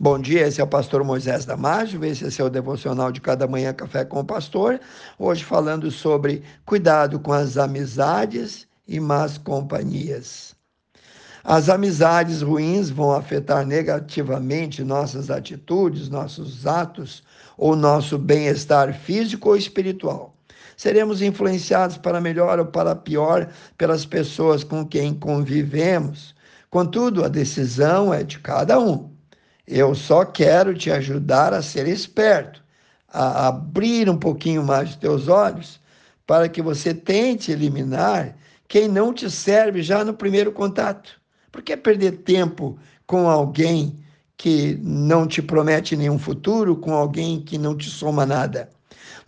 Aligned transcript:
Bom 0.00 0.18
dia, 0.18 0.48
esse 0.48 0.60
é 0.60 0.64
o 0.64 0.66
pastor 0.66 1.04
Moisés 1.04 1.44
Damásio, 1.44 2.02
esse 2.04 2.24
é 2.24 2.30
seu 2.30 2.48
devocional 2.48 3.12
de 3.12 3.20
cada 3.20 3.46
manhã 3.46 3.74
Café 3.74 4.04
com 4.04 4.20
o 4.20 4.24
Pastor. 4.24 4.80
Hoje 5.18 5.44
falando 5.44 5.90
sobre 5.90 6.42
cuidado 6.64 7.20
com 7.20 7.32
as 7.32 7.58
amizades 7.58 8.66
e 8.88 8.98
más 8.98 9.36
companhias. 9.36 10.54
As 11.44 11.68
amizades 11.68 12.40
ruins 12.40 12.88
vão 12.88 13.12
afetar 13.12 13.66
negativamente 13.66 14.82
nossas 14.82 15.30
atitudes, 15.30 16.08
nossos 16.08 16.66
atos 16.66 17.22
ou 17.58 17.76
nosso 17.76 18.16
bem-estar 18.16 18.94
físico 18.94 19.50
ou 19.50 19.56
espiritual. 19.56 20.34
Seremos 20.74 21.20
influenciados 21.20 21.98
para 21.98 22.20
melhor 22.20 22.58
ou 22.58 22.66
para 22.66 22.96
pior 22.96 23.48
pelas 23.76 24.06
pessoas 24.06 24.64
com 24.64 24.86
quem 24.86 25.12
convivemos. 25.12 26.34
Contudo, 26.70 27.24
a 27.24 27.28
decisão 27.28 28.14
é 28.14 28.22
de 28.22 28.38
cada 28.38 28.80
um. 28.80 29.11
Eu 29.66 29.94
só 29.94 30.24
quero 30.24 30.74
te 30.74 30.90
ajudar 30.90 31.54
a 31.54 31.62
ser 31.62 31.86
esperto, 31.86 32.62
a 33.08 33.48
abrir 33.48 34.08
um 34.08 34.16
pouquinho 34.16 34.64
mais 34.64 34.90
os 34.90 34.96
teus 34.96 35.28
olhos, 35.28 35.80
para 36.26 36.48
que 36.48 36.60
você 36.60 36.92
tente 36.92 37.52
eliminar 37.52 38.36
quem 38.66 38.88
não 38.88 39.12
te 39.12 39.30
serve 39.30 39.82
já 39.82 40.04
no 40.04 40.14
primeiro 40.14 40.50
contato. 40.50 41.20
Por 41.50 41.62
que 41.62 41.76
perder 41.76 42.18
tempo 42.18 42.78
com 43.06 43.28
alguém 43.28 43.98
que 44.36 44.78
não 44.82 45.26
te 45.26 45.42
promete 45.42 45.94
nenhum 45.94 46.18
futuro, 46.18 46.74
com 46.74 46.94
alguém 46.94 47.40
que 47.40 47.58
não 47.58 47.76
te 47.76 47.88
soma 47.90 48.24
nada? 48.26 48.70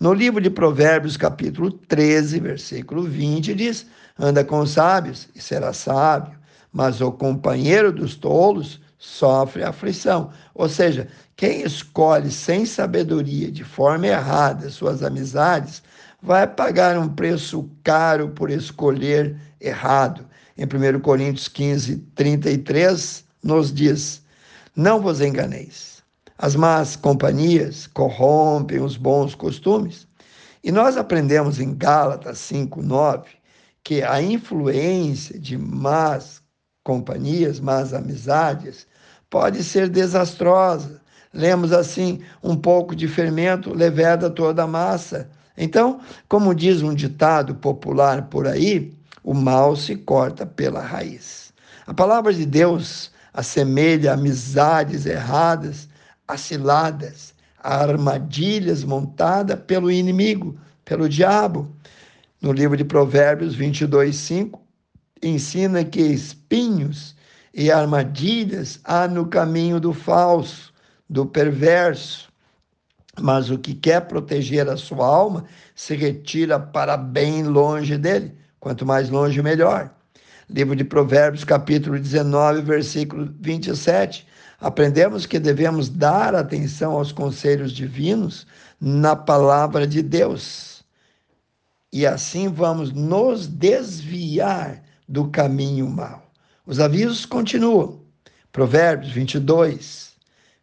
No 0.00 0.12
livro 0.12 0.40
de 0.40 0.50
Provérbios, 0.50 1.16
capítulo 1.16 1.70
13, 1.70 2.40
versículo 2.40 3.02
20, 3.02 3.54
diz: 3.54 3.86
Anda 4.18 4.42
com 4.42 4.60
os 4.60 4.70
sábios 4.70 5.28
e 5.34 5.40
será 5.40 5.72
sábio, 5.72 6.36
mas 6.72 7.00
o 7.00 7.12
companheiro 7.12 7.92
dos 7.92 8.16
tolos 8.16 8.80
sofre 9.04 9.62
aflição. 9.62 10.30
Ou 10.54 10.68
seja, 10.68 11.08
quem 11.36 11.62
escolhe 11.62 12.30
sem 12.30 12.64
sabedoria, 12.64 13.50
de 13.50 13.62
forma 13.62 14.06
errada, 14.06 14.70
suas 14.70 15.02
amizades, 15.02 15.82
vai 16.22 16.46
pagar 16.46 16.98
um 16.98 17.08
preço 17.08 17.70
caro 17.82 18.30
por 18.30 18.50
escolher 18.50 19.36
errado. 19.60 20.26
Em 20.56 20.64
1 20.64 21.00
Coríntios 21.00 21.48
15, 21.48 21.98
33, 22.14 23.24
nos 23.42 23.72
diz: 23.72 24.22
Não 24.74 25.00
vos 25.00 25.20
enganeis. 25.20 26.02
As 26.38 26.56
más 26.56 26.96
companhias 26.96 27.86
corrompem 27.86 28.80
os 28.80 28.96
bons 28.96 29.34
costumes. 29.34 30.08
E 30.62 30.72
nós 30.72 30.96
aprendemos 30.96 31.60
em 31.60 31.74
Gálatas 31.74 32.38
5, 32.38 32.82
9 32.82 33.28
que 33.84 34.02
a 34.02 34.22
influência 34.22 35.38
de 35.38 35.58
más 35.58 36.42
companhias, 36.82 37.60
más 37.60 37.92
amizades, 37.92 38.86
pode 39.30 39.62
ser 39.64 39.88
desastrosa. 39.88 41.00
Lemos 41.32 41.72
assim: 41.72 42.20
um 42.42 42.56
pouco 42.56 42.94
de 42.94 43.08
fermento 43.08 43.74
leveda 43.74 44.30
toda 44.30 44.62
a 44.62 44.66
massa. 44.66 45.28
Então, 45.56 46.00
como 46.28 46.54
diz 46.54 46.82
um 46.82 46.94
ditado 46.94 47.54
popular 47.54 48.22
por 48.28 48.46
aí, 48.46 48.92
o 49.22 49.34
mal 49.34 49.76
se 49.76 49.96
corta 49.96 50.44
pela 50.44 50.80
raiz. 50.80 51.52
A 51.86 51.94
palavra 51.94 52.32
de 52.32 52.44
Deus 52.44 53.12
assemelha 53.32 54.14
amizades 54.14 55.06
erradas 55.06 55.88
a 56.26 56.36
ciladas, 56.36 57.34
a 57.62 57.76
armadilhas 57.76 58.84
montadas 58.84 59.58
pelo 59.66 59.90
inimigo, 59.90 60.58
pelo 60.84 61.08
diabo. 61.08 61.74
No 62.40 62.52
livro 62.52 62.76
de 62.76 62.84
Provérbios 62.84 63.54
22, 63.54 64.14
5, 64.14 64.60
ensina 65.22 65.84
que 65.84 66.00
espinhos 66.00 67.13
e 67.54 67.70
armadilhas 67.70 68.80
há 68.82 69.06
no 69.06 69.26
caminho 69.26 69.78
do 69.78 69.92
falso, 69.92 70.72
do 71.08 71.24
perverso. 71.24 72.28
Mas 73.20 73.48
o 73.48 73.56
que 73.56 73.74
quer 73.74 74.00
proteger 74.08 74.68
a 74.68 74.76
sua 74.76 75.06
alma 75.06 75.44
se 75.74 75.94
retira 75.94 76.58
para 76.58 76.96
bem 76.96 77.44
longe 77.44 77.96
dele. 77.96 78.34
Quanto 78.58 78.84
mais 78.84 79.08
longe, 79.08 79.40
melhor. 79.40 79.94
Livro 80.50 80.74
de 80.74 80.84
Provérbios, 80.84 81.44
capítulo 81.44 81.98
19, 81.98 82.62
versículo 82.62 83.32
27. 83.40 84.26
Aprendemos 84.60 85.26
que 85.26 85.38
devemos 85.38 85.88
dar 85.88 86.34
atenção 86.34 86.92
aos 86.92 87.12
conselhos 87.12 87.70
divinos 87.72 88.46
na 88.80 89.14
palavra 89.14 89.86
de 89.86 90.02
Deus. 90.02 90.84
E 91.92 92.04
assim 92.04 92.48
vamos 92.48 92.92
nos 92.92 93.46
desviar 93.46 94.82
do 95.08 95.28
caminho 95.28 95.88
mau. 95.88 96.23
Os 96.66 96.80
avisos 96.80 97.26
continuam. 97.26 98.00
Provérbios 98.50 99.12
22, 99.12 100.14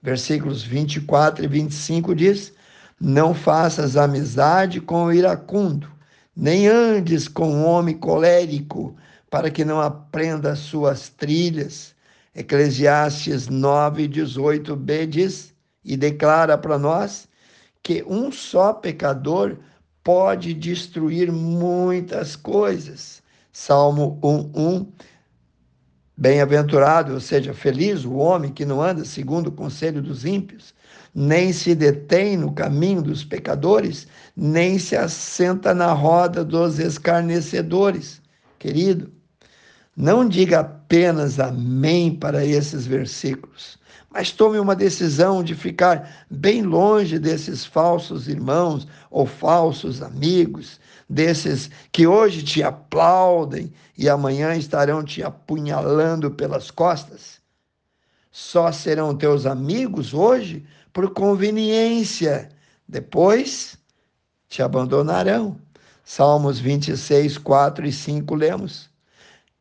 versículos 0.02 0.64
24 0.64 1.46
e 1.46 1.48
25 1.48 2.16
diz: 2.16 2.52
Não 3.00 3.36
faças 3.36 3.96
amizade 3.96 4.82
com 4.82 5.06
o 5.06 5.14
iracundo, 5.14 5.88
nem 6.36 6.68
andes 6.68 7.28
com 7.28 7.54
o 7.54 7.66
homem 7.66 7.96
colérico, 7.96 8.96
para 9.30 9.52
que 9.52 9.64
não 9.64 9.80
aprenda 9.80 10.56
suas 10.56 11.08
trilhas. 11.08 11.94
Eclesiastes 12.34 13.48
9, 13.48 14.10
18b 14.10 15.06
diz 15.06 15.54
e 15.86 15.96
declara 15.96 16.58
para 16.58 16.80
nós 16.80 17.28
que 17.84 18.04
um 18.08 18.32
só 18.32 18.74
pecador 18.74 19.56
pode 20.04 20.56
destruir 20.56 21.32
muitas 21.32 22.36
coisas. 22.36 23.22
Salmo 23.52 24.18
1, 24.24 24.52
1 24.56 24.92
Bem-aventurado, 26.22 27.16
ou 27.16 27.20
seja, 27.20 27.52
feliz 27.52 28.06
o 28.06 28.14
homem 28.14 28.52
que 28.54 28.64
não 28.64 28.80
anda 28.80 29.04
segundo 29.04 29.48
o 29.48 29.52
conselho 29.52 30.04
dos 30.04 30.24
ímpios, 30.24 30.72
nem 31.16 31.52
se 31.52 31.74
detém 31.74 32.38
no 32.38 32.54
caminho 32.54 33.02
dos 33.02 33.24
pecadores, 33.24 34.08
nem 34.38 34.78
se 34.78 34.96
assenta 34.96 35.74
na 35.74 35.92
roda 35.94 36.46
dos 36.46 36.78
escarnecedores. 36.78 38.22
Querido, 38.60 39.12
não 39.98 40.30
diga 40.30 40.60
apenas 40.60 41.40
amém 41.40 42.14
para 42.14 42.46
esses 42.46 42.86
versículos, 42.86 43.80
mas 44.12 44.32
tome 44.32 44.60
uma 44.60 44.76
decisão 44.76 45.42
de 45.42 45.56
ficar 45.56 46.26
bem 46.30 46.62
longe 46.64 47.18
desses 47.18 47.66
falsos 47.66 48.28
irmãos 48.28 48.86
ou 49.10 49.26
falsos 49.26 50.02
amigos, 50.02 50.82
desses 51.10 51.70
que 51.94 52.06
hoje 52.06 52.44
te 52.44 52.62
aplaudem 52.62 53.72
e 53.98 54.10
amanhã 54.10 54.54
estarão 54.56 55.02
te 55.04 55.24
apunhalando 55.24 56.30
pelas 56.30 56.70
costas? 56.70 57.40
Só 58.30 58.72
serão 58.72 59.16
teus 59.16 59.46
amigos 59.46 60.14
hoje 60.14 60.66
por 60.92 61.12
conveniência, 61.12 62.50
depois 62.88 63.78
te 64.50 64.62
abandonarão. 64.62 65.58
Salmos 66.04 66.60
26, 66.60 67.38
4 67.38 67.88
e 67.88 67.92
5 67.94 68.36
lemos. 68.36 68.90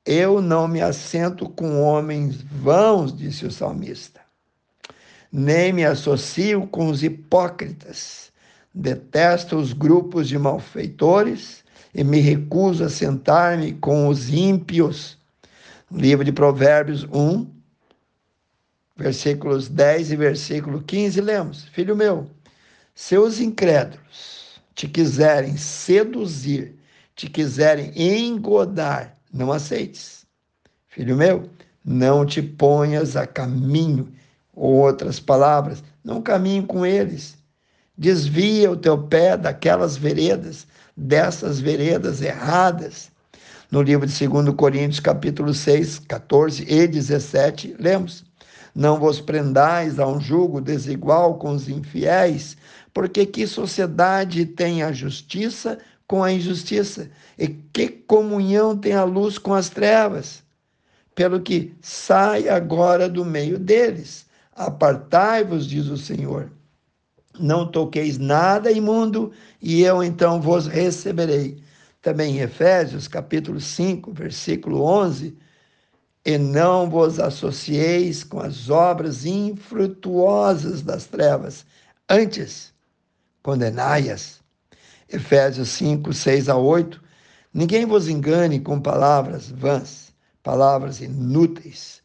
Eu 0.04 0.40
não 0.40 0.66
me 0.66 0.80
assento 0.80 1.48
com 1.48 1.82
homens 1.82 2.42
vãos, 2.42 3.16
disse 3.16 3.46
o 3.46 3.50
salmista, 3.50 4.19
nem 5.32 5.72
me 5.72 5.84
associo 5.84 6.66
com 6.66 6.88
os 6.88 7.02
hipócritas 7.02 8.30
Detesto 8.72 9.56
os 9.56 9.72
grupos 9.72 10.28
de 10.28 10.38
malfeitores 10.38 11.64
e 11.92 12.04
me 12.04 12.20
recuso 12.20 12.84
a 12.84 12.88
sentar-me 12.88 13.72
com 13.72 14.06
os 14.06 14.28
ímpios. 14.28 15.18
Livro 15.90 16.24
de 16.24 16.30
Provérbios 16.30 17.02
1, 17.12 17.50
versículos 18.96 19.68
10 19.68 20.12
e 20.12 20.16
versículo 20.16 20.82
15, 20.82 21.20
lemos: 21.20 21.64
Filho 21.64 21.96
meu, 21.96 22.30
se 22.94 23.18
os 23.18 23.40
incrédulos 23.40 24.60
te 24.72 24.86
quiserem 24.86 25.56
seduzir, 25.56 26.76
te 27.16 27.28
quiserem 27.28 27.90
engodar, 27.96 29.18
não 29.32 29.50
aceites. 29.50 30.24
Filho 30.86 31.16
meu, 31.16 31.50
não 31.84 32.24
te 32.24 32.40
ponhas 32.40 33.16
a 33.16 33.26
caminho, 33.26 34.12
ou 34.54 34.74
outras 34.74 35.20
palavras, 35.20 35.82
não 36.04 36.20
caminhe 36.20 36.62
com 36.62 36.84
eles 36.84 37.40
Desvia 38.00 38.70
o 38.70 38.78
teu 38.78 38.96
pé 38.96 39.36
daquelas 39.36 39.94
veredas, 39.94 40.66
dessas 40.96 41.60
veredas 41.60 42.22
erradas. 42.22 43.10
No 43.70 43.82
livro 43.82 44.06
de 44.06 44.26
2 44.26 44.54
Coríntios, 44.54 45.00
capítulo 45.00 45.52
6, 45.52 45.98
14 46.08 46.64
e 46.66 46.86
17, 46.86 47.76
lemos: 47.78 48.24
Não 48.74 48.98
vos 48.98 49.20
prendais 49.20 49.98
a 49.98 50.06
um 50.06 50.18
jugo 50.18 50.62
desigual 50.62 51.34
com 51.34 51.50
os 51.50 51.68
infiéis, 51.68 52.56
porque 52.94 53.26
que 53.26 53.46
sociedade 53.46 54.46
tem 54.46 54.82
a 54.82 54.92
justiça 54.92 55.78
com 56.06 56.24
a 56.24 56.32
injustiça? 56.32 57.10
E 57.38 57.48
que 57.48 57.86
comunhão 57.86 58.74
tem 58.74 58.94
a 58.94 59.04
luz 59.04 59.36
com 59.36 59.52
as 59.52 59.68
trevas? 59.68 60.42
Pelo 61.14 61.42
que 61.42 61.74
sai 61.82 62.48
agora 62.48 63.10
do 63.10 63.26
meio 63.26 63.58
deles. 63.58 64.29
Apartai-vos, 64.66 65.66
diz 65.66 65.86
o 65.86 65.96
Senhor 65.96 66.50
não 67.40 67.66
toqueis 67.66 68.18
nada 68.18 68.70
imundo, 68.70 69.32
e 69.60 69.82
eu 69.82 70.02
então 70.02 70.40
vos 70.40 70.66
receberei. 70.66 71.62
Também 72.02 72.38
em 72.38 72.40
Efésios, 72.40 73.08
capítulo 73.08 73.60
5, 73.60 74.12
versículo 74.12 74.82
11, 74.82 75.36
e 76.24 76.38
não 76.38 76.88
vos 76.88 77.18
associeis 77.18 78.24
com 78.24 78.40
as 78.40 78.68
obras 78.70 79.24
infrutuosas 79.24 80.82
das 80.82 81.06
trevas. 81.06 81.64
Antes, 82.08 82.72
condenai-as. 83.42 84.40
Efésios 85.08 85.70
5, 85.70 86.12
6 86.12 86.48
a 86.48 86.56
8. 86.56 87.02
Ninguém 87.52 87.84
vos 87.84 88.08
engane 88.08 88.60
com 88.60 88.80
palavras 88.80 89.50
vãs, 89.50 90.12
palavras 90.42 91.00
inúteis, 91.00 92.00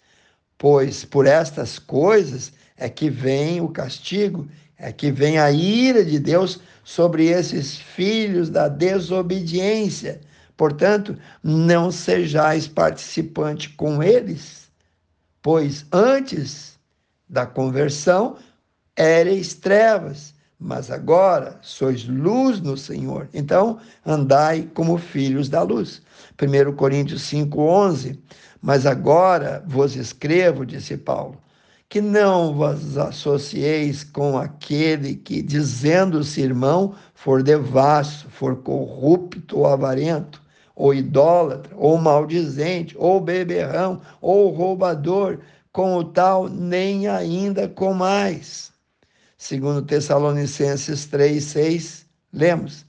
pois 0.57 1.05
por 1.05 1.25
estas 1.25 1.79
coisas 1.79 2.53
é 2.77 2.89
que 2.89 3.09
vem 3.09 3.61
o 3.61 3.69
castigo, 3.69 4.47
é 4.77 4.91
que 4.91 5.11
vem 5.11 5.39
a 5.39 5.51
ira 5.51 6.03
de 6.03 6.19
Deus 6.19 6.59
sobre 6.83 7.27
esses 7.27 7.77
filhos 7.77 8.49
da 8.49 8.67
desobediência. 8.67 10.21
Portanto, 10.57 11.17
não 11.43 11.91
sejais 11.91 12.67
participante 12.67 13.69
com 13.69 14.03
eles, 14.03 14.69
pois 15.41 15.85
antes 15.91 16.79
da 17.27 17.45
conversão 17.45 18.37
éreis 18.95 19.53
trevas, 19.55 20.34
mas 20.59 20.89
agora 20.89 21.57
sois 21.61 22.05
luz 22.07 22.61
no 22.61 22.77
Senhor. 22.77 23.27
Então, 23.33 23.77
andai 24.05 24.69
como 24.73 24.97
filhos 24.97 25.49
da 25.49 25.61
luz. 25.61 26.01
1 26.37 26.73
Coríntios 26.75 27.21
5:11. 27.23 28.19
Mas 28.61 28.85
agora 28.85 29.63
vos 29.67 29.95
escrevo, 29.95 30.65
disse 30.65 30.97
Paulo, 30.97 31.37
que 31.87 32.01
não 32.01 32.53
vos 32.55 32.97
associeis 32.97 34.03
com 34.03 34.37
aquele 34.37 35.15
que, 35.15 35.41
dizendo-se 35.41 36.41
irmão, 36.41 36.95
for 37.13 37.43
devasso, 37.43 38.27
for 38.29 38.55
corrupto 38.57 39.59
ou 39.59 39.67
avarento, 39.67 40.41
ou 40.75 40.93
idólatra, 40.93 41.75
ou 41.77 41.97
maldizente, 41.97 42.95
ou 42.97 43.21
beberrão, 43.21 44.01
ou 44.19 44.49
roubador, 44.49 45.39
com 45.71 45.95
o 45.95 46.03
tal 46.03 46.49
nem 46.49 47.07
ainda 47.07 47.67
com 47.69 47.93
mais. 47.93 48.74
Segundo 49.37 49.81
Tessalonicenses 49.81 51.05
3, 51.05 51.43
6, 51.43 52.05
lemos. 52.31 52.85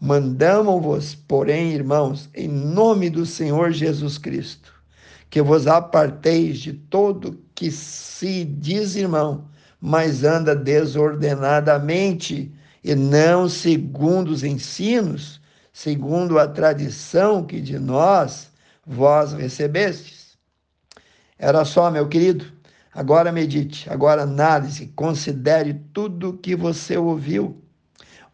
Mandamos-vos, 0.00 1.14
porém, 1.14 1.72
irmãos, 1.72 2.28
em 2.34 2.48
nome 2.48 3.10
do 3.10 3.26
Senhor 3.26 3.70
Jesus 3.70 4.16
Cristo, 4.18 4.72
que 5.28 5.42
vos 5.42 5.66
aparteis 5.66 6.58
de 6.58 6.72
todo 6.72 7.44
que 7.54 7.70
se 7.70 8.44
diz 8.44 8.96
irmão, 8.96 9.48
mas 9.80 10.24
anda 10.24 10.56
desordenadamente 10.56 12.52
e 12.82 12.94
não 12.94 13.48
segundo 13.48 14.30
os 14.30 14.42
ensinos 14.42 15.40
segundo 15.72 16.38
a 16.38 16.46
tradição 16.46 17.44
que 17.44 17.60
de 17.60 17.78
nós 17.78 18.50
vós 18.86 19.32
recebestes. 19.32 20.38
Era 21.38 21.64
só, 21.64 21.90
meu 21.90 22.08
querido. 22.08 22.44
Agora 22.92 23.30
medite, 23.30 23.88
agora 23.88 24.22
analise, 24.22 24.88
considere 24.96 25.74
tudo 25.92 26.30
o 26.30 26.38
que 26.38 26.56
você 26.56 26.96
ouviu. 26.96 27.62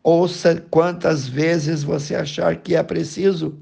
Ouça 0.02 0.64
quantas 0.70 1.28
vezes 1.28 1.82
você 1.82 2.14
achar 2.14 2.56
que 2.56 2.74
é 2.74 2.82
preciso. 2.82 3.58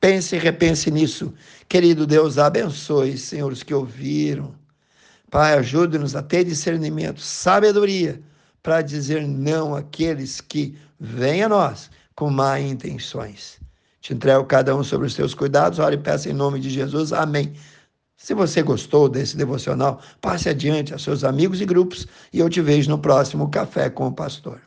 Pense 0.00 0.36
e 0.36 0.38
repense 0.38 0.90
nisso. 0.90 1.32
Querido 1.68 2.06
Deus, 2.06 2.38
abençoe, 2.38 3.16
Senhor, 3.16 3.50
os 3.50 3.62
que 3.62 3.72
ouviram. 3.72 4.54
Pai, 5.30 5.54
ajude-nos 5.54 6.14
a 6.14 6.22
ter 6.22 6.44
discernimento, 6.44 7.20
sabedoria, 7.20 8.20
para 8.62 8.82
dizer 8.82 9.26
não 9.26 9.74
àqueles 9.74 10.40
que 10.40 10.76
vêm 11.00 11.42
a 11.42 11.48
nós 11.48 11.90
com 12.14 12.30
má 12.30 12.60
intenções. 12.60 13.58
Te 14.00 14.14
entrego 14.14 14.44
cada 14.44 14.76
um 14.76 14.84
sobre 14.84 15.06
os 15.06 15.14
teus 15.14 15.34
cuidados, 15.34 15.78
ora 15.78 15.94
e 15.94 15.98
peça 15.98 16.28
em 16.28 16.32
nome 16.32 16.60
de 16.60 16.70
Jesus. 16.70 17.12
Amém. 17.12 17.54
Se 18.16 18.32
você 18.32 18.62
gostou 18.62 19.08
desse 19.08 19.36
devocional, 19.36 20.00
passe 20.20 20.48
adiante 20.48 20.94
a 20.94 20.98
seus 20.98 21.22
amigos 21.22 21.60
e 21.60 21.66
grupos 21.66 22.06
e 22.32 22.38
eu 22.38 22.48
te 22.48 22.62
vejo 22.62 22.88
no 22.90 22.98
próximo 22.98 23.50
Café 23.50 23.90
com 23.90 24.06
o 24.06 24.12
Pastor. 24.12 24.65